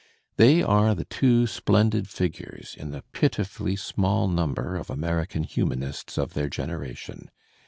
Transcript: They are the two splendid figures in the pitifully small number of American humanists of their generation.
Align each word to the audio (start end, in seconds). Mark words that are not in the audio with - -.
They 0.37 0.63
are 0.63 0.95
the 0.95 1.05
two 1.05 1.45
splendid 1.45 2.09
figures 2.09 2.73
in 2.75 2.89
the 2.89 3.03
pitifully 3.13 3.75
small 3.75 4.27
number 4.27 4.75
of 4.75 4.89
American 4.89 5.43
humanists 5.43 6.17
of 6.17 6.33
their 6.33 6.49
generation. 6.49 7.29